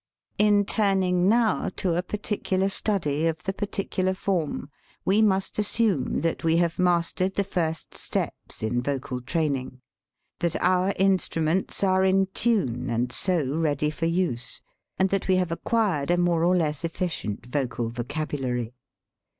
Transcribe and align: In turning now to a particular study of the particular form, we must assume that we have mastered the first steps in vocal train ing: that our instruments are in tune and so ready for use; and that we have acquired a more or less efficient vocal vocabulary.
In 0.39 0.65
turning 0.65 1.29
now 1.29 1.69
to 1.75 1.95
a 1.95 2.01
particular 2.01 2.69
study 2.69 3.27
of 3.27 3.43
the 3.43 3.53
particular 3.53 4.15
form, 4.15 4.71
we 5.05 5.21
must 5.21 5.59
assume 5.59 6.21
that 6.21 6.43
we 6.43 6.57
have 6.57 6.79
mastered 6.79 7.35
the 7.35 7.43
first 7.43 7.95
steps 7.95 8.63
in 8.63 8.81
vocal 8.81 9.21
train 9.21 9.55
ing: 9.55 9.81
that 10.39 10.55
our 10.55 10.91
instruments 10.97 11.83
are 11.83 12.03
in 12.03 12.25
tune 12.33 12.89
and 12.89 13.11
so 13.11 13.55
ready 13.55 13.91
for 13.91 14.07
use; 14.07 14.63
and 14.97 15.11
that 15.11 15.27
we 15.27 15.35
have 15.35 15.51
acquired 15.51 16.09
a 16.09 16.17
more 16.17 16.43
or 16.45 16.55
less 16.57 16.83
efficient 16.83 17.45
vocal 17.45 17.91
vocabulary. 17.91 18.73